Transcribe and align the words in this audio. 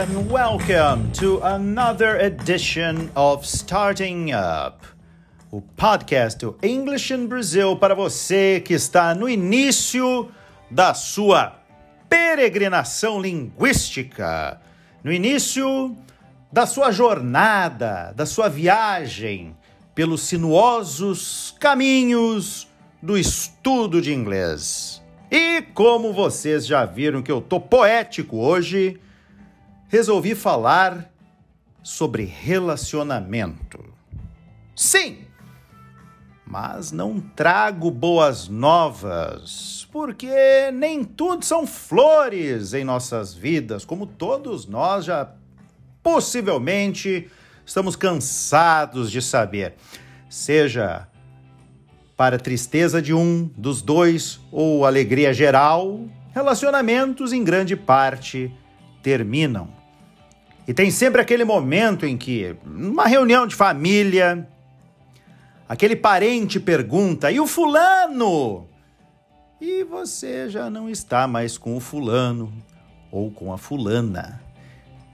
and 0.00 0.30
welcome 0.30 1.12
to 1.12 1.42
another 1.42 2.16
edition 2.20 3.10
of 3.14 3.44
Starting 3.44 4.32
Up, 4.32 4.82
o 5.52 5.60
podcast 5.60 6.38
do 6.38 6.56
English 6.62 7.12
in 7.12 7.26
Brazil 7.26 7.76
para 7.76 7.94
você 7.94 8.62
que 8.64 8.72
está 8.72 9.14
no 9.14 9.28
início 9.28 10.30
da 10.70 10.94
sua 10.94 11.54
peregrinação 12.08 13.20
linguística, 13.20 14.58
no 15.04 15.12
início 15.12 15.94
da 16.50 16.64
sua 16.64 16.90
jornada, 16.90 18.14
da 18.16 18.24
sua 18.24 18.48
viagem 18.48 19.54
pelos 19.94 20.22
sinuosos 20.22 21.54
caminhos 21.60 22.66
do 23.02 23.18
estudo 23.18 24.00
de 24.00 24.14
inglês. 24.14 25.02
E 25.30 25.60
como 25.74 26.10
vocês 26.10 26.66
já 26.66 26.86
viram 26.86 27.20
que 27.20 27.30
eu 27.30 27.42
tô 27.42 27.60
poético 27.60 28.38
hoje, 28.38 28.98
resolvi 29.90 30.36
falar 30.36 31.12
sobre 31.82 32.24
relacionamento. 32.24 33.84
Sim, 34.74 35.24
mas 36.46 36.92
não 36.92 37.18
trago 37.20 37.90
boas 37.90 38.48
novas, 38.48 39.88
porque 39.90 40.70
nem 40.72 41.02
tudo 41.02 41.44
são 41.44 41.66
flores 41.66 42.72
em 42.72 42.84
nossas 42.84 43.34
vidas, 43.34 43.84
como 43.84 44.06
todos 44.06 44.64
nós 44.64 45.04
já 45.04 45.32
possivelmente 46.04 47.28
estamos 47.66 47.96
cansados 47.96 49.10
de 49.10 49.20
saber. 49.20 49.74
Seja 50.28 51.08
para 52.16 52.38
tristeza 52.38 53.02
de 53.02 53.12
um, 53.12 53.50
dos 53.56 53.82
dois 53.82 54.38
ou 54.52 54.86
alegria 54.86 55.34
geral, 55.34 56.04
relacionamentos 56.32 57.32
em 57.32 57.42
grande 57.42 57.74
parte 57.74 58.54
terminam. 59.02 59.79
E 60.66 60.74
tem 60.74 60.90
sempre 60.90 61.20
aquele 61.20 61.44
momento 61.44 62.06
em 62.06 62.16
que, 62.16 62.56
numa 62.64 63.06
reunião 63.06 63.46
de 63.46 63.54
família, 63.54 64.46
aquele 65.68 65.96
parente 65.96 66.60
pergunta: 66.60 67.30
e 67.30 67.40
o 67.40 67.46
fulano? 67.46 68.66
E 69.60 69.84
você 69.84 70.48
já 70.48 70.70
não 70.70 70.88
está 70.88 71.26
mais 71.26 71.58
com 71.58 71.76
o 71.76 71.80
fulano 71.80 72.52
ou 73.10 73.30
com 73.30 73.52
a 73.52 73.58
fulana. 73.58 74.40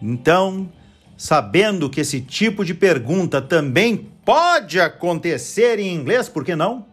Então, 0.00 0.70
sabendo 1.16 1.88
que 1.88 2.00
esse 2.00 2.20
tipo 2.20 2.64
de 2.64 2.74
pergunta 2.74 3.40
também 3.40 3.96
pode 4.24 4.78
acontecer 4.80 5.78
em 5.78 5.94
inglês, 5.94 6.28
por 6.28 6.44
que 6.44 6.54
não? 6.54 6.86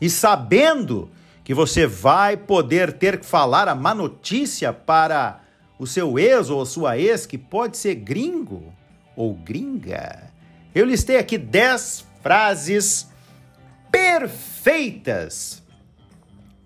E 0.00 0.08
sabendo 0.08 1.10
que 1.42 1.54
você 1.54 1.86
vai 1.86 2.36
poder 2.36 2.92
ter 2.92 3.18
que 3.18 3.26
falar 3.26 3.68
a 3.68 3.74
má 3.74 3.94
notícia 3.94 4.72
para 4.72 5.40
o 5.78 5.86
seu 5.86 6.18
ex 6.18 6.50
ou 6.50 6.62
a 6.62 6.66
sua 6.66 6.98
ex, 6.98 7.24
que 7.26 7.38
pode 7.38 7.76
ser 7.76 7.94
gringo 7.94 8.72
ou 9.16 9.34
gringa. 9.34 10.30
Eu 10.74 10.84
listei 10.84 11.16
aqui 11.16 11.38
10 11.38 12.06
frases 12.22 13.08
perfeitas 13.90 15.62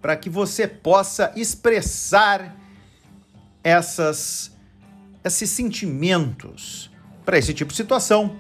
para 0.01 0.17
que 0.17 0.29
você 0.29 0.67
possa 0.67 1.33
expressar 1.37 2.57
essas 3.63 4.51
esses 5.25 5.51
sentimentos 5.51 6.91
para 7.25 7.39
esse 7.39 7.55
tipo 7.55 7.71
de 7.71 7.77
situação. 7.77 8.37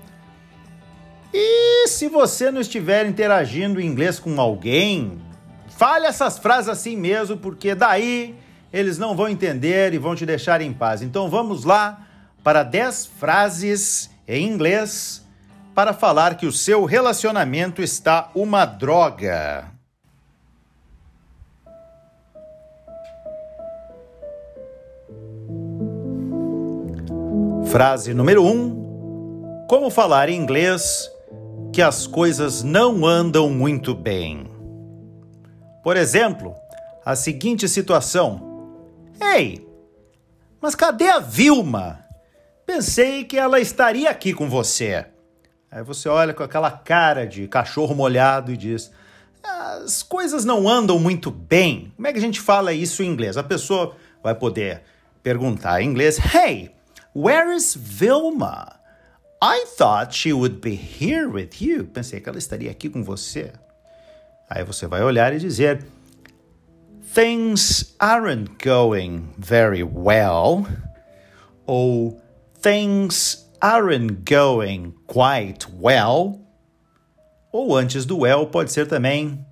E 1.32 1.86
se 1.88 2.08
você 2.08 2.50
não 2.50 2.60
estiver 2.60 3.06
interagindo 3.06 3.80
em 3.80 3.86
inglês 3.86 4.18
com 4.18 4.40
alguém, 4.40 5.22
fale 5.68 6.06
essas 6.06 6.38
frases 6.38 6.68
assim 6.68 6.96
mesmo, 6.96 7.36
porque 7.36 7.74
daí 7.74 8.34
eles 8.72 8.98
não 8.98 9.14
vão 9.14 9.28
entender 9.28 9.92
e 9.92 9.98
vão 9.98 10.14
te 10.14 10.24
deixar 10.24 10.60
em 10.60 10.72
paz. 10.72 11.02
Então 11.02 11.28
vamos 11.28 11.64
lá 11.64 12.06
para 12.42 12.62
10 12.62 13.06
frases 13.06 14.10
em 14.26 14.46
inglês 14.46 15.24
para 15.74 15.92
falar 15.92 16.36
que 16.36 16.46
o 16.46 16.52
seu 16.52 16.84
relacionamento 16.84 17.82
está 17.82 18.30
uma 18.34 18.64
droga. 18.64 19.70
Frase 27.66 28.12
número 28.12 28.44
1: 28.44 28.48
um, 28.50 29.66
Como 29.68 29.90
falar 29.90 30.28
em 30.28 30.36
inglês 30.36 31.10
que 31.72 31.80
as 31.80 32.06
coisas 32.06 32.62
não 32.62 33.06
andam 33.06 33.48
muito 33.48 33.94
bem. 33.94 34.46
Por 35.82 35.96
exemplo, 35.96 36.54
a 37.04 37.16
seguinte 37.16 37.66
situação: 37.66 38.51
Ei, 39.20 39.66
mas 40.60 40.74
cadê 40.74 41.08
a 41.08 41.18
Vilma? 41.18 42.04
Pensei 42.64 43.24
que 43.24 43.36
ela 43.36 43.60
estaria 43.60 44.08
aqui 44.08 44.32
com 44.32 44.48
você. 44.48 45.04
Aí 45.70 45.82
você 45.82 46.08
olha 46.08 46.32
com 46.32 46.42
aquela 46.42 46.70
cara 46.70 47.26
de 47.26 47.48
cachorro 47.48 47.94
molhado 47.94 48.52
e 48.52 48.56
diz: 48.56 48.92
As 49.42 50.02
coisas 50.02 50.44
não 50.44 50.68
andam 50.68 50.98
muito 50.98 51.30
bem. 51.30 51.92
Como 51.96 52.06
é 52.06 52.12
que 52.12 52.18
a 52.18 52.22
gente 52.22 52.40
fala 52.40 52.72
isso 52.72 53.02
em 53.02 53.08
inglês? 53.08 53.36
A 53.36 53.42
pessoa 53.42 53.96
vai 54.22 54.34
poder 54.34 54.82
perguntar 55.22 55.82
em 55.82 55.88
inglês: 55.88 56.18
Hey, 56.18 56.70
where 57.14 57.54
is 57.54 57.74
Vilma? 57.74 58.80
I 59.42 59.66
thought 59.76 60.14
she 60.14 60.32
would 60.32 60.60
be 60.60 60.74
here 60.74 61.26
with 61.26 61.50
you. 61.60 61.86
Pensei 61.86 62.20
que 62.20 62.28
ela 62.28 62.38
estaria 62.38 62.70
aqui 62.70 62.88
com 62.88 63.02
você. 63.02 63.52
Aí 64.48 64.62
você 64.62 64.86
vai 64.86 65.02
olhar 65.02 65.34
e 65.34 65.38
dizer: 65.38 65.84
things 67.12 67.94
aren't 68.00 68.58
going 68.58 69.34
very 69.36 69.82
well, 69.82 70.66
or 71.66 72.18
things 72.58 73.44
aren't 73.60 74.24
going 74.24 74.94
quite 75.06 75.66
well, 75.70 76.40
ou 77.52 77.76
antes 77.76 78.06
do 78.06 78.16
well 78.16 78.46
pode 78.46 78.70
ser 78.72 78.86
também 78.86 79.44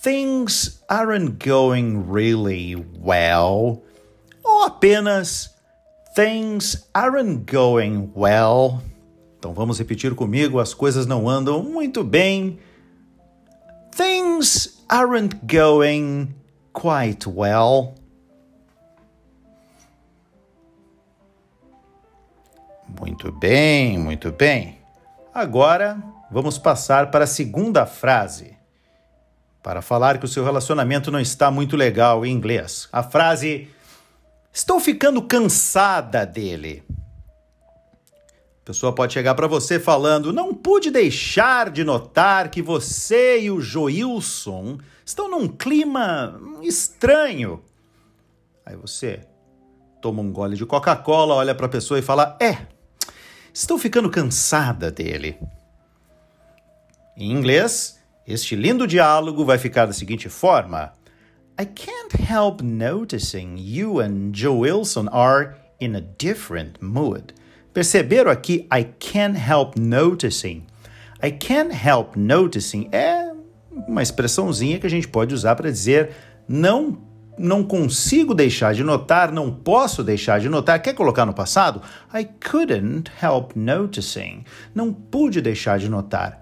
things 0.00 0.82
aren't 0.88 1.38
going 1.38 2.10
really 2.10 2.74
well, 3.00 3.82
ou 4.42 4.64
apenas 4.64 5.50
things 6.14 6.88
aren't 6.94 7.44
going 7.44 8.10
well. 8.14 8.80
Então 9.38 9.52
vamos 9.52 9.78
repetir 9.78 10.14
comigo, 10.14 10.58
as 10.58 10.72
coisas 10.72 11.04
não 11.06 11.28
andam 11.28 11.62
muito 11.62 12.02
bem. 12.02 12.58
Things 13.92 14.82
aren't 14.88 15.46
going 15.46 16.34
quite 16.76 17.26
well. 17.28 17.94
Muito 23.00 23.32
bem, 23.32 23.98
muito 23.98 24.30
bem. 24.30 24.78
Agora 25.32 26.02
vamos 26.30 26.58
passar 26.58 27.10
para 27.10 27.24
a 27.24 27.26
segunda 27.26 27.86
frase. 27.86 28.56
Para 29.62 29.82
falar 29.82 30.18
que 30.18 30.24
o 30.24 30.28
seu 30.28 30.44
relacionamento 30.44 31.10
não 31.10 31.18
está 31.18 31.50
muito 31.50 31.76
legal 31.76 32.24
em 32.24 32.32
inglês. 32.32 32.88
A 32.92 33.02
frase: 33.02 33.68
Estou 34.52 34.78
ficando 34.78 35.22
cansada 35.22 36.24
dele. 36.24 36.84
Pessoa 38.66 38.92
pode 38.92 39.12
chegar 39.12 39.36
para 39.36 39.46
você 39.46 39.78
falando: 39.78 40.32
Não 40.32 40.52
pude 40.52 40.90
deixar 40.90 41.70
de 41.70 41.84
notar 41.84 42.50
que 42.50 42.60
você 42.60 43.38
e 43.42 43.48
o 43.48 43.60
Joilson 43.60 44.78
estão 45.04 45.30
num 45.30 45.46
clima 45.46 46.36
estranho. 46.62 47.62
Aí 48.66 48.74
você 48.74 49.20
toma 50.02 50.20
um 50.20 50.32
gole 50.32 50.56
de 50.56 50.66
Coca-Cola, 50.66 51.36
olha 51.36 51.54
para 51.54 51.66
a 51.66 51.68
pessoa 51.68 52.00
e 52.00 52.02
fala: 52.02 52.36
É, 52.42 52.66
estou 53.54 53.78
ficando 53.78 54.10
cansada 54.10 54.90
dele. 54.90 55.38
Em 57.16 57.30
inglês, 57.30 58.00
este 58.26 58.56
lindo 58.56 58.84
diálogo 58.84 59.44
vai 59.44 59.58
ficar 59.58 59.86
da 59.86 59.92
seguinte 59.92 60.28
forma: 60.28 60.92
I 61.56 61.66
can't 61.66 62.20
help 62.20 62.62
noticing 62.62 63.54
you 63.58 64.00
and 64.00 64.32
Joe 64.32 64.68
Wilson 64.68 65.06
are 65.12 65.54
in 65.80 65.94
a 65.94 66.00
different 66.00 66.82
mood. 66.82 67.32
Perceberam 67.76 68.30
aqui 68.30 68.66
I 68.74 68.84
can't 68.98 69.36
help 69.38 69.78
noticing? 69.78 70.64
I 71.22 71.30
can't 71.30 71.74
help 71.74 72.16
noticing 72.16 72.88
é 72.90 73.30
uma 73.86 74.02
expressãozinha 74.02 74.78
que 74.78 74.86
a 74.86 74.90
gente 74.90 75.06
pode 75.06 75.34
usar 75.34 75.54
para 75.56 75.70
dizer 75.70 76.12
não 76.48 76.96
não 77.36 77.62
consigo 77.62 78.34
deixar 78.34 78.72
de 78.72 78.82
notar, 78.82 79.30
não 79.30 79.52
posso 79.52 80.02
deixar 80.02 80.40
de 80.40 80.48
notar. 80.48 80.80
Quer 80.80 80.94
colocar 80.94 81.26
no 81.26 81.34
passado? 81.34 81.82
I 82.14 82.24
couldn't 82.24 83.12
help 83.22 83.54
noticing. 83.54 84.44
Não 84.74 84.90
pude 84.90 85.42
deixar 85.42 85.78
de 85.78 85.90
notar. 85.90 86.40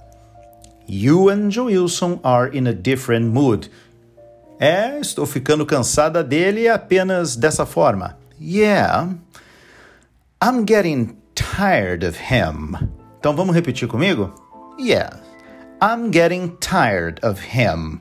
You 0.88 1.30
and 1.30 1.50
Joe 1.50 1.76
Wilson 1.76 2.20
are 2.22 2.56
in 2.56 2.68
a 2.68 2.72
different 2.72 3.26
mood. 3.26 3.72
É, 4.60 5.00
estou 5.00 5.26
ficando 5.26 5.66
cansada 5.66 6.22
dele 6.22 6.68
apenas 6.68 7.34
dessa 7.34 7.66
forma. 7.66 8.16
Yeah, 8.40 9.16
I'm 10.40 10.64
getting 10.64 11.23
tired 11.34 12.06
of 12.06 12.18
him. 12.18 12.76
Então 13.18 13.34
vamos 13.34 13.54
repetir 13.54 13.88
comigo? 13.88 14.32
Yeah, 14.78 15.20
I'm 15.80 16.10
getting 16.10 16.56
tired 16.60 17.20
of 17.22 17.40
him. 17.40 18.00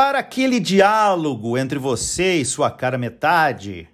para 0.00 0.20
aquele 0.20 0.58
diálogo 0.58 1.58
entre 1.58 1.78
você 1.78 2.36
e 2.36 2.44
sua 2.46 2.70
cara 2.70 2.96
metade, 2.96 3.86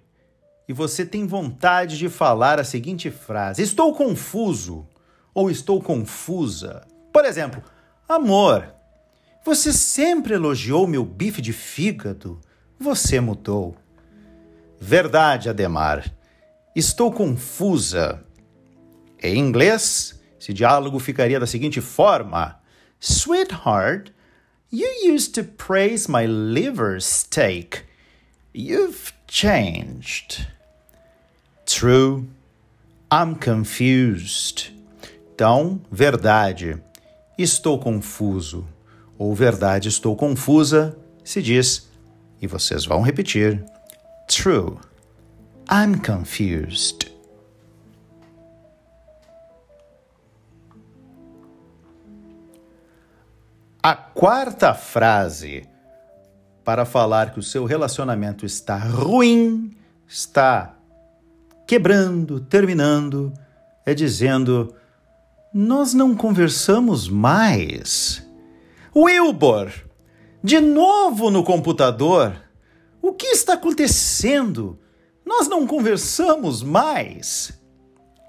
e 0.65 0.71
você 0.71 1.05
tem 1.05 1.27
vontade 1.27 1.97
de 1.97 2.07
falar 2.07 2.61
a 2.61 2.63
seguinte 2.63 3.11
frase: 3.11 3.61
Estou 3.61 3.93
confuso 3.93 4.87
ou 5.35 5.51
estou 5.51 5.81
confusa. 5.81 6.87
Por 7.11 7.25
exemplo, 7.25 7.61
amor, 8.07 8.73
você 9.47 9.71
sempre 9.71 10.33
elogiou 10.33 10.85
meu 10.85 11.05
bife 11.05 11.41
de 11.41 11.53
fígado, 11.53 12.37
você 12.77 13.21
mudou. 13.21 13.77
Verdade, 14.77 15.47
Ademar. 15.47 16.13
Estou 16.75 17.13
confusa. 17.13 18.21
Em 19.23 19.37
inglês, 19.37 20.21
esse 20.37 20.53
diálogo 20.53 20.99
ficaria 20.99 21.39
da 21.39 21.47
seguinte 21.47 21.79
forma: 21.79 22.59
Sweetheart, 22.99 24.11
you 24.69 25.13
used 25.13 25.33
to 25.35 25.45
praise 25.45 26.11
my 26.11 26.27
liver 26.27 27.01
steak. 27.01 27.83
You've 28.53 29.13
changed. 29.29 30.45
True, 31.65 32.27
I'm 33.09 33.33
confused. 33.35 34.73
Então, 35.33 35.79
verdade, 35.89 36.77
estou 37.37 37.79
confuso. 37.79 38.67
Ou 39.17 39.33
verdade, 39.33 39.89
estou 39.89 40.15
confusa, 40.15 40.97
se 41.23 41.41
diz, 41.41 41.89
e 42.41 42.47
vocês 42.47 42.85
vão 42.85 43.01
repetir. 43.01 43.63
True. 44.27 44.77
I'm 45.69 45.97
confused. 45.99 47.11
A 53.81 53.95
quarta 53.95 54.73
frase 54.73 55.63
para 56.63 56.83
falar 56.83 57.31
que 57.31 57.39
o 57.39 57.43
seu 57.43 57.63
relacionamento 57.63 58.45
está 58.45 58.77
ruim, 58.77 59.71
está 60.05 60.75
quebrando, 61.65 62.41
terminando, 62.41 63.31
é 63.85 63.93
dizendo: 63.93 64.75
Nós 65.53 65.93
não 65.93 66.13
conversamos 66.13 67.07
mais. 67.07 68.26
Wilbur, 68.99 69.71
de 70.43 70.59
novo 70.59 71.29
no 71.29 71.43
computador. 71.43 72.35
O 72.99 73.13
que 73.13 73.27
está 73.27 73.53
acontecendo? 73.53 74.79
Nós 75.23 75.47
não 75.47 75.67
conversamos 75.67 76.63
mais. 76.63 77.61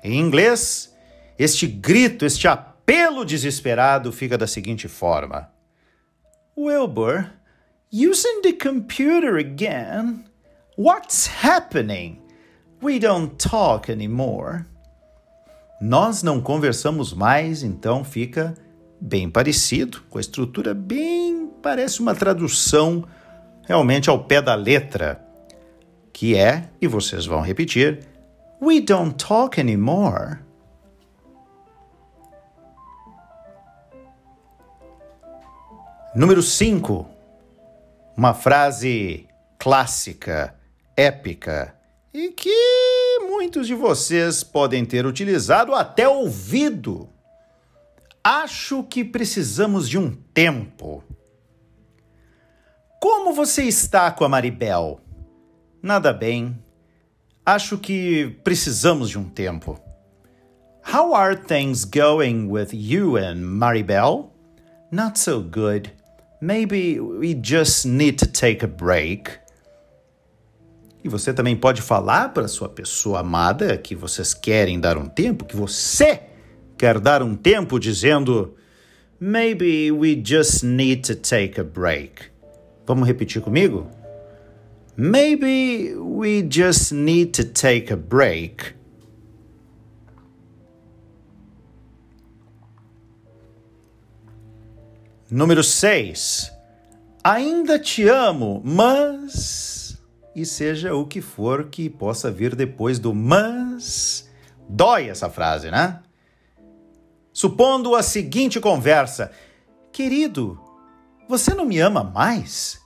Em 0.05 0.21
inglês, 0.21 0.95
este 1.39 1.67
grito, 1.67 2.27
este 2.27 2.47
apelo 2.47 3.25
desesperado 3.25 4.13
fica 4.13 4.37
da 4.37 4.47
seguinte 4.47 4.89
forma: 4.89 5.51
Wilbur, 6.55 7.31
using 7.91 8.43
the 8.43 8.53
computer 8.53 9.39
again? 9.39 10.27
What's 10.77 11.31
happening? 11.43 12.21
We 12.83 12.99
don't 12.99 13.37
talk 13.37 13.91
anymore. 13.91 14.67
Nós 15.81 16.23
não 16.23 16.43
conversamos 16.43 17.15
mais, 17.15 17.63
então 17.63 18.05
fica 18.05 18.55
bem 19.01 19.31
parecido, 19.31 20.03
com 20.09 20.19
a 20.19 20.21
estrutura 20.21 20.75
bem 20.75 21.51
parece 21.63 22.01
uma 22.01 22.15
tradução 22.15 23.05
realmente 23.65 24.09
ao 24.09 24.25
pé 24.25 24.41
da 24.41 24.55
letra, 24.55 25.25
que 26.13 26.37
é, 26.37 26.69
e 26.81 26.87
vocês 26.87 27.27
vão 27.27 27.41
repetir, 27.41 28.01
We 28.61 28.81
don't 28.81 29.15
talk 29.15 29.61
anymore. 29.61 30.39
Número 36.15 36.43
5. 36.43 37.07
Uma 38.17 38.35
frase 38.35 39.29
clássica, 39.59 40.55
épica 40.97 41.79
e 42.13 42.31
que 42.31 43.19
muitos 43.21 43.69
de 43.69 43.75
vocês 43.75 44.43
podem 44.43 44.85
ter 44.85 45.07
utilizado 45.07 45.75
até 45.75 46.09
ouvido. 46.09 47.09
Acho 48.23 48.83
que 48.85 49.05
precisamos 49.05 49.89
de 49.89 49.97
um 49.99 50.11
tempo. 50.35 51.05
Como 53.01 53.33
você 53.33 53.63
está 53.65 54.11
com 54.11 54.25
a 54.25 54.29
Maribel? 54.29 55.01
Nada 55.83 56.13
bem. 56.13 56.59
Acho 57.47 57.79
que 57.79 58.37
precisamos 58.43 59.09
de 59.09 59.19
um 59.19 59.25
tempo. 59.25 59.81
How 60.93 61.15
are 61.15 61.37
things 61.37 61.85
going 61.85 62.49
with 62.49 62.71
you 62.73 63.17
and 63.17 63.37
Maribel? 63.37 64.33
Not 64.91 65.19
so 65.19 65.41
good. 65.41 65.93
Maybe 66.41 66.99
we 67.01 67.35
just 67.35 67.85
need 67.87 68.19
to 68.19 68.27
take 68.27 68.65
a 68.65 68.69
break. 68.69 69.31
E 71.05 71.09
você 71.09 71.33
também 71.33 71.57
pode 71.57 71.81
falar 71.81 72.35
para 72.35 72.49
sua 72.49 72.69
pessoa 72.69 73.21
amada 73.21 73.77
que 73.79 73.95
vocês 73.95 74.35
querem 74.35 74.81
dar 74.81 74.99
um 74.99 75.07
tempo, 75.07 75.45
que 75.45 75.57
você 75.57 76.28
quer 76.79 77.01
dar 77.01 77.23
um 77.23 77.35
tempo, 77.35 77.79
dizendo: 77.79 78.55
Maybe 79.21 79.91
we 79.91 80.23
just 80.25 80.63
need 80.63 81.03
to 81.03 81.17
take 81.17 81.61
a 81.61 81.65
break. 81.65 82.31
Vamos 82.87 83.07
repetir 83.07 83.43
comigo? 83.43 83.91
Maybe 84.97 85.95
we 85.97 86.43
just 86.49 86.93
need 86.93 87.33
to 87.33 87.45
take 87.45 87.93
a 87.93 87.97
break. 87.97 88.75
Número 95.31 95.63
6. 95.63 96.51
Ainda 97.23 97.79
te 97.79 98.09
amo, 98.09 98.63
mas. 98.65 100.01
E 100.35 100.47
seja 100.47 100.95
o 100.95 101.05
que 101.05 101.21
for 101.21 101.65
que 101.65 101.91
possa 101.91 102.31
vir 102.31 102.55
depois 102.55 102.99
do 102.99 103.13
mas. 103.13 104.29
Dói 104.69 105.09
essa 105.09 105.29
frase, 105.29 105.71
né? 105.71 106.01
Supondo 107.39 107.95
a 107.95 108.03
seguinte 108.03 108.59
conversa: 108.59 109.31
Querido, 109.93 110.61
você 111.29 111.55
não 111.55 111.65
me 111.65 111.79
ama 111.79 112.03
mais? 112.03 112.81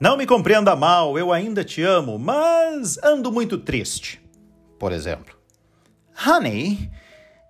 Não 0.00 0.16
me 0.16 0.26
compreenda 0.26 0.74
mal, 0.74 1.18
eu 1.18 1.30
ainda 1.30 1.62
te 1.62 1.82
amo, 1.82 2.18
mas 2.18 2.96
ando 3.04 3.30
muito 3.30 3.58
triste. 3.58 4.24
Por 4.78 4.90
exemplo, 4.90 5.36
Honey, 6.26 6.90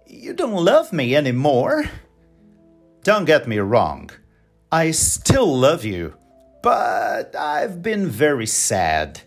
you 0.09 0.35
don't 0.35 0.61
love 0.61 0.93
me 0.93 1.15
anymore. 1.15 1.89
Don't 3.05 3.25
get 3.25 3.47
me 3.47 3.61
wrong, 3.61 4.09
I 4.73 4.93
still 4.93 5.47
love 5.47 5.87
you, 5.87 6.15
but 6.65 7.33
I've 7.37 7.77
been 7.81 8.09
very 8.09 8.49
sad. 8.49 9.21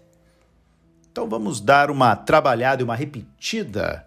Então 1.10 1.30
vamos 1.30 1.62
dar 1.62 1.90
uma 1.90 2.18
trabalhada 2.18 2.82
e 2.82 2.84
uma 2.84 2.98
repetida 2.98 4.06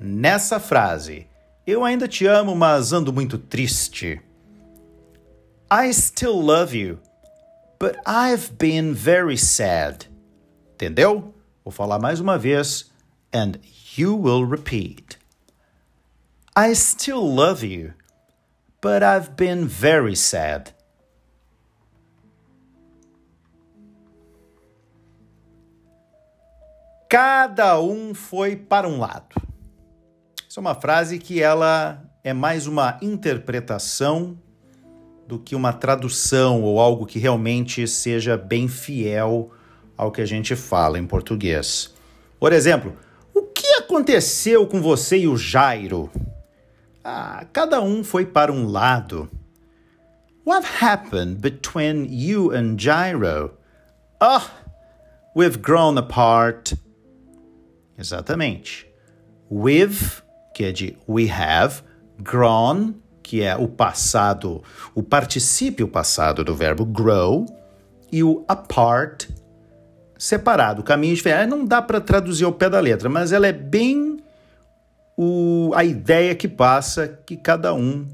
nessa 0.00 0.58
frase. 0.58 1.28
Eu 1.66 1.84
ainda 1.84 2.08
te 2.08 2.26
amo, 2.26 2.54
mas 2.54 2.92
ando 2.92 3.12
muito 3.12 3.38
triste. 3.38 4.20
I 5.70 5.92
still 5.92 6.40
love 6.40 6.74
you, 6.76 6.98
but 7.78 7.96
I've 8.06 8.52
been 8.58 8.92
very 8.92 9.36
sad. 9.36 10.06
Entendeu? 10.74 11.34
Vou 11.64 11.70
falar 11.70 11.98
mais 11.98 12.20
uma 12.20 12.38
vez 12.38 12.90
and 13.32 13.60
you 13.96 14.16
will 14.16 14.44
repeat. 14.44 15.18
I 16.56 16.74
still 16.74 17.22
love 17.22 17.62
you, 17.62 17.92
but 18.80 19.02
I've 19.02 19.36
been 19.36 19.66
very 19.66 20.16
sad. 20.16 20.74
Cada 27.08 27.80
um 27.80 28.14
foi 28.14 28.56
para 28.56 28.88
um 28.88 28.98
lado. 28.98 29.49
Isso 30.50 30.58
é 30.58 30.62
uma 30.62 30.74
frase 30.74 31.20
que 31.20 31.40
ela 31.40 32.02
é 32.24 32.32
mais 32.32 32.66
uma 32.66 32.98
interpretação 33.00 34.36
do 35.24 35.38
que 35.38 35.54
uma 35.54 35.72
tradução 35.72 36.60
ou 36.64 36.80
algo 36.80 37.06
que 37.06 37.20
realmente 37.20 37.86
seja 37.86 38.36
bem 38.36 38.66
fiel 38.66 39.52
ao 39.96 40.10
que 40.10 40.20
a 40.20 40.26
gente 40.26 40.56
fala 40.56 40.98
em 40.98 41.06
português. 41.06 41.94
Por 42.40 42.52
exemplo, 42.52 42.96
o 43.32 43.42
que 43.42 43.64
aconteceu 43.74 44.66
com 44.66 44.82
você 44.82 45.18
e 45.18 45.28
o 45.28 45.36
Jairo? 45.36 46.10
Ah, 47.04 47.46
cada 47.52 47.80
um 47.80 48.02
foi 48.02 48.26
para 48.26 48.52
um 48.52 48.66
lado. 48.66 49.30
What 50.44 50.66
happened 50.82 51.36
between 51.36 52.08
you 52.10 52.50
and 52.50 52.76
Jairo? 52.76 53.52
Ah, 54.20 54.42
oh, 54.42 55.38
we've 55.38 55.58
grown 55.58 55.96
apart. 55.96 56.72
Exatamente. 57.96 58.90
We've, 59.48 60.22
que 60.60 60.64
é 60.66 60.72
de 60.72 60.96
we 61.08 61.30
have, 61.30 61.82
grown 62.22 62.92
que 63.22 63.42
é 63.42 63.56
o 63.56 63.66
passado, 63.66 64.62
o 64.94 65.02
particípio 65.02 65.88
passado 65.88 66.44
do 66.44 66.54
verbo 66.54 66.84
grow, 66.84 67.46
e 68.12 68.24
o 68.24 68.44
apart, 68.48 69.28
separado, 70.18 70.82
caminho 70.82 71.14
diferente. 71.14 71.48
Não 71.48 71.64
dá 71.64 71.80
para 71.80 72.00
traduzir 72.00 72.44
ao 72.44 72.52
pé 72.52 72.68
da 72.68 72.80
letra, 72.80 73.08
mas 73.08 73.30
ela 73.30 73.46
é 73.46 73.52
bem 73.52 74.18
o, 75.16 75.70
a 75.74 75.84
ideia 75.84 76.34
que 76.34 76.48
passa 76.48 77.06
que 77.24 77.36
cada 77.36 77.72
um, 77.72 78.06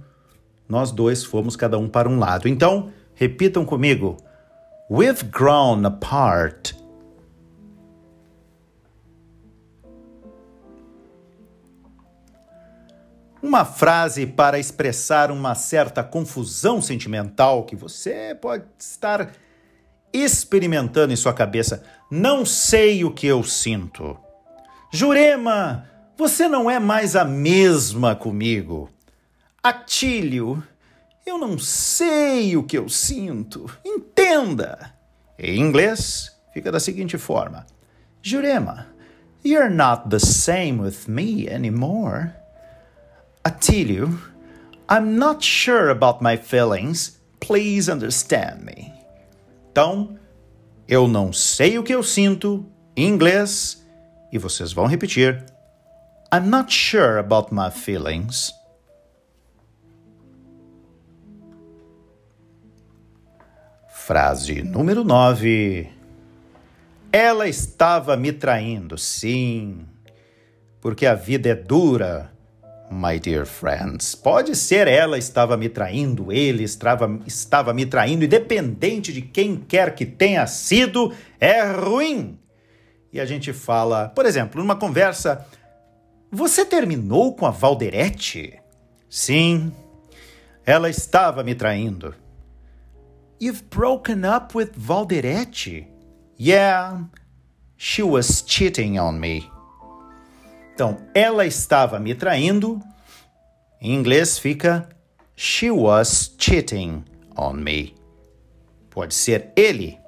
nós 0.68 0.92
dois 0.92 1.24
fomos 1.24 1.56
cada 1.56 1.78
um 1.78 1.88
para 1.88 2.08
um 2.08 2.18
lado. 2.18 2.46
Então, 2.46 2.92
Repitam 3.18 3.64
comigo. 3.64 4.18
We've 4.90 5.24
grown 5.24 5.86
apart. 5.86 6.74
Uma 13.46 13.64
frase 13.64 14.26
para 14.26 14.58
expressar 14.58 15.30
uma 15.30 15.54
certa 15.54 16.02
confusão 16.02 16.82
sentimental 16.82 17.62
que 17.62 17.76
você 17.76 18.34
pode 18.34 18.64
estar 18.76 19.30
experimentando 20.12 21.12
em 21.12 21.16
sua 21.16 21.32
cabeça. 21.32 21.84
Não 22.10 22.44
sei 22.44 23.04
o 23.04 23.10
que 23.12 23.24
eu 23.24 23.44
sinto. 23.44 24.18
Jurema, 24.92 25.88
você 26.16 26.48
não 26.48 26.68
é 26.68 26.80
mais 26.80 27.14
a 27.14 27.24
mesma 27.24 28.16
comigo. 28.16 28.90
Atílio, 29.62 30.60
eu 31.24 31.38
não 31.38 31.56
sei 31.56 32.56
o 32.56 32.64
que 32.64 32.76
eu 32.76 32.88
sinto. 32.88 33.70
Entenda. 33.84 34.92
Em 35.38 35.60
inglês, 35.60 36.36
fica 36.52 36.72
da 36.72 36.80
seguinte 36.80 37.16
forma: 37.16 37.64
Jurema, 38.20 38.88
you're 39.44 39.72
not 39.72 40.08
the 40.08 40.18
same 40.18 40.80
with 40.80 41.06
me 41.06 41.48
anymore. 41.48 42.32
Atílio, 43.46 44.08
I'm 44.90 45.16
not 45.16 45.40
sure 45.40 45.88
about 45.88 46.20
my 46.20 46.36
feelings. 46.36 47.20
Please 47.38 47.88
understand 47.88 48.64
me. 48.64 48.92
Então, 49.70 50.18
eu 50.88 51.06
não 51.06 51.32
sei 51.32 51.78
o 51.78 51.84
que 51.84 51.94
eu 51.94 52.02
sinto 52.02 52.66
em 52.96 53.06
inglês 53.06 53.86
e 54.32 54.38
vocês 54.38 54.72
vão 54.72 54.86
repetir. 54.86 55.44
I'm 56.34 56.48
not 56.48 56.74
sure 56.74 57.20
about 57.20 57.54
my 57.54 57.70
feelings. 57.70 58.52
Frase 63.88 64.60
número 64.64 65.04
9. 65.04 65.88
Ela 67.12 67.46
estava 67.46 68.16
me 68.16 68.32
traindo, 68.32 68.98
sim, 68.98 69.86
porque 70.80 71.06
a 71.06 71.14
vida 71.14 71.50
é 71.50 71.54
dura, 71.54 72.35
my 72.90 73.18
dear 73.18 73.46
friends. 73.46 74.14
Pode 74.14 74.54
ser 74.54 74.88
ela 74.88 75.18
estava 75.18 75.56
me 75.56 75.68
traindo, 75.68 76.32
ele 76.32 76.64
estava, 76.64 77.20
estava 77.26 77.72
me 77.74 77.86
traindo, 77.86 78.24
independente 78.24 79.12
de 79.12 79.22
quem 79.22 79.56
quer 79.56 79.94
que 79.94 80.06
tenha 80.06 80.46
sido, 80.46 81.12
é 81.40 81.62
ruim. 81.62 82.38
E 83.12 83.20
a 83.20 83.24
gente 83.24 83.52
fala, 83.52 84.08
por 84.08 84.26
exemplo, 84.26 84.60
numa 84.60 84.76
conversa, 84.76 85.46
você 86.30 86.64
terminou 86.64 87.34
com 87.34 87.46
a 87.46 87.50
Valderete? 87.50 88.60
Sim, 89.08 89.72
ela 90.64 90.90
estava 90.90 91.42
me 91.42 91.54
traindo. 91.54 92.14
You've 93.40 93.64
broken 93.70 94.24
up 94.24 94.56
with 94.56 94.72
Valderete? 94.76 95.86
Yeah, 96.38 97.04
she 97.76 98.02
was 98.02 98.42
cheating 98.46 98.98
on 98.98 99.18
me. 99.18 99.50
Então, 100.76 100.98
ela 101.14 101.46
estava 101.46 101.98
me 101.98 102.14
traindo. 102.14 102.82
Em 103.80 103.94
inglês 103.94 104.38
fica 104.38 104.86
She 105.34 105.70
was 105.70 106.34
cheating 106.38 107.02
on 107.34 107.54
me. 107.54 107.94
Pode 108.90 109.14
ser 109.14 109.52
ele. 109.56 109.98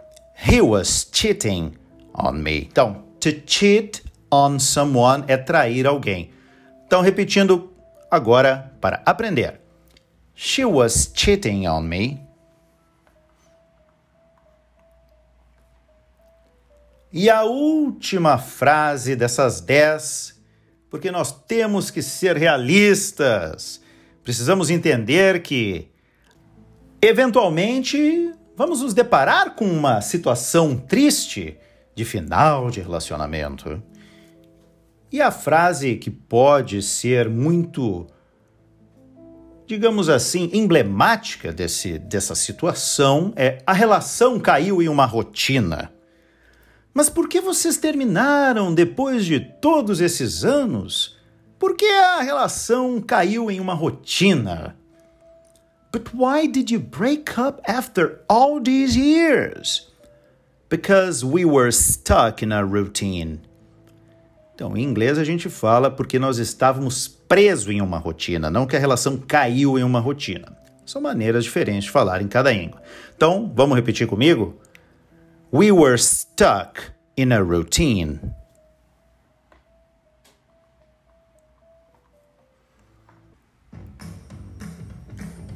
He 0.46 0.60
was 0.60 1.08
cheating 1.10 1.72
on 2.12 2.32
me. 2.32 2.68
Então, 2.70 3.02
to 3.18 3.30
cheat 3.46 4.04
on 4.30 4.58
someone 4.58 5.24
é 5.26 5.38
trair 5.38 5.86
alguém. 5.86 6.32
Então, 6.86 7.00
repetindo 7.00 7.72
agora 8.10 8.70
para 8.78 9.02
aprender. 9.06 9.58
She 10.34 10.66
was 10.66 11.10
cheating 11.14 11.66
on 11.66 11.80
me. 11.80 12.20
E 17.10 17.30
a 17.30 17.44
última 17.44 18.36
frase 18.36 19.16
dessas 19.16 19.62
dez, 19.62 20.37
porque 20.90 21.10
nós 21.10 21.32
temos 21.32 21.90
que 21.90 22.02
ser 22.02 22.36
realistas. 22.36 23.80
Precisamos 24.22 24.70
entender 24.70 25.42
que, 25.42 25.88
eventualmente, 27.00 28.32
vamos 28.56 28.80
nos 28.80 28.94
deparar 28.94 29.54
com 29.54 29.66
uma 29.66 30.00
situação 30.00 30.76
triste 30.76 31.58
de 31.94 32.04
final 32.04 32.70
de 32.70 32.80
relacionamento. 32.80 33.82
E 35.10 35.20
a 35.20 35.30
frase 35.30 35.96
que 35.96 36.10
pode 36.10 36.82
ser 36.82 37.28
muito, 37.28 38.06
digamos 39.66 40.08
assim, 40.08 40.50
emblemática 40.52 41.52
desse, 41.52 41.98
dessa 41.98 42.34
situação 42.34 43.32
é: 43.34 43.58
a 43.66 43.72
relação 43.72 44.38
caiu 44.38 44.82
em 44.82 44.88
uma 44.88 45.06
rotina. 45.06 45.90
Mas 46.98 47.08
por 47.08 47.28
que 47.28 47.40
vocês 47.40 47.76
terminaram 47.76 48.74
depois 48.74 49.24
de 49.24 49.38
todos 49.38 50.00
esses 50.00 50.44
anos? 50.44 51.16
Por 51.56 51.76
que 51.76 51.86
a 51.86 52.22
relação 52.22 53.00
caiu 53.00 53.52
em 53.52 53.60
uma 53.60 53.72
rotina? 53.72 54.74
But 55.92 56.08
why 56.12 56.48
did 56.48 56.72
you 56.72 56.80
break 56.80 57.38
up 57.38 57.62
after 57.70 58.18
all 58.28 58.60
these 58.60 58.98
years? 58.98 59.86
Because 60.68 61.24
we 61.24 61.44
were 61.44 61.70
stuck 61.70 62.44
in 62.44 62.50
a 62.50 62.62
routine. 62.62 63.42
Então, 64.52 64.76
em 64.76 64.82
inglês 64.82 65.18
a 65.18 65.24
gente 65.24 65.48
fala 65.48 65.92
porque 65.92 66.18
nós 66.18 66.38
estávamos 66.38 67.06
presos 67.06 67.72
em 67.72 67.80
uma 67.80 67.98
rotina, 67.98 68.50
não 68.50 68.66
que 68.66 68.74
a 68.74 68.80
relação 68.80 69.18
caiu 69.18 69.78
em 69.78 69.84
uma 69.84 70.00
rotina. 70.00 70.48
São 70.84 71.00
maneiras 71.00 71.44
diferentes 71.44 71.84
de 71.84 71.92
falar 71.92 72.20
em 72.20 72.26
cada 72.26 72.50
língua. 72.50 72.82
Então, 73.16 73.48
vamos 73.54 73.76
repetir 73.76 74.08
comigo? 74.08 74.58
We 75.50 75.72
were 75.72 75.96
stuck 75.96 76.92
in 77.16 77.32
a 77.32 77.42
routine. 77.42 78.20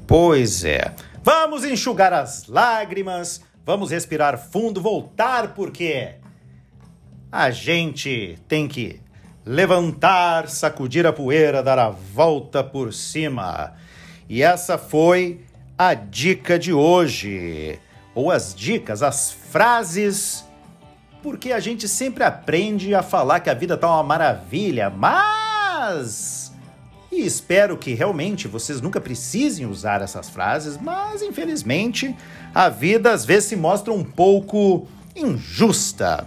Pois 0.07 0.65
é. 0.65 0.95
Vamos 1.23 1.63
enxugar 1.65 2.13
as 2.15 2.47
lágrimas, 2.47 3.43
vamos 3.67 3.91
respirar 3.91 4.39
fundo, 4.39 4.81
voltar 4.81 5.55
porque 5.55 6.15
a 7.31 7.51
gente 7.51 8.39
tem 8.49 8.67
que 8.67 8.99
levantar, 9.45 10.49
sacudir 10.49 11.07
a 11.07 11.13
poeira, 11.13 11.63
dar 11.63 11.79
a 11.79 11.91
volta 11.91 12.65
por 12.65 12.95
cima. 12.95 13.75
E 14.27 14.43
essa 14.43 14.79
foi 14.79 15.45
a 15.77 15.93
dica 15.93 16.59
de 16.59 16.73
hoje 16.73 17.79
ou 18.15 18.31
as 18.31 18.55
dicas, 18.55 19.03
as 19.03 19.33
frases, 19.33 20.45
porque 21.23 21.53
a 21.53 21.61
gente 21.61 21.89
sempre 21.89 22.25
aprende 22.25 22.95
a 22.95 23.03
falar 23.03 23.41
que 23.41 23.49
a 23.49 23.55
vida 23.55 23.77
tá 23.77 23.89
uma 23.89 24.03
maravilha, 24.03 24.91
mas. 24.91 26.53
E 27.11 27.21
espero 27.27 27.77
que 27.77 27.93
realmente 27.93 28.49
vocês 28.49 28.81
nunca 28.81 29.01
precisem 29.01 29.67
usar 29.67 30.01
essas 30.01 30.31
frases, 30.31 30.79
mas 30.79 31.21
infelizmente 31.21 32.17
a 32.55 32.69
vida 32.69 33.13
às 33.13 33.25
vezes 33.25 33.51
se 33.51 33.57
mostra 33.57 33.93
um 33.93 34.03
pouco 34.03 34.89
injusta. 35.15 36.27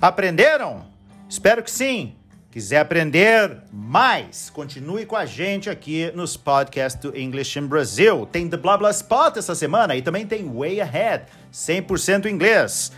Aprenderam? 0.00 0.84
Espero 1.28 1.62
que 1.62 1.70
sim. 1.70 2.14
Quiser 2.52 2.80
aprender 2.80 3.62
mais, 3.72 4.50
continue 4.50 5.06
com 5.06 5.16
a 5.16 5.24
gente 5.24 5.70
aqui 5.70 6.12
nos 6.14 6.36
podcasts 6.36 7.00
do 7.00 7.16
English 7.16 7.58
in 7.58 7.66
Brazil. 7.66 8.26
Tem 8.30 8.46
The 8.46 8.58
Blah 8.58 8.76
Blah 8.76 8.90
Spot 8.90 9.34
essa 9.38 9.54
semana 9.54 9.96
e 9.96 10.02
também 10.02 10.26
tem 10.26 10.46
Way 10.52 10.82
Ahead, 10.82 11.24
100% 11.50 12.26
inglês. 12.26 12.92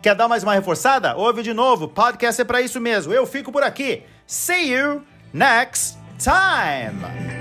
Quer 0.00 0.14
dar 0.14 0.28
mais 0.28 0.44
uma 0.44 0.54
reforçada? 0.54 1.16
Ouve 1.16 1.42
de 1.42 1.52
novo, 1.52 1.88
podcast 1.88 2.40
é 2.40 2.44
para 2.44 2.62
isso 2.62 2.80
mesmo. 2.80 3.12
Eu 3.12 3.26
fico 3.26 3.50
por 3.50 3.64
aqui. 3.64 4.04
See 4.28 4.72
you 4.72 5.02
next 5.34 5.98
time! 6.16 7.39